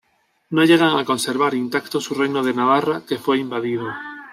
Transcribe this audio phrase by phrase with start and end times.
[0.59, 3.85] No llegan a conservar intacto su reino de Navarra que fue invadido.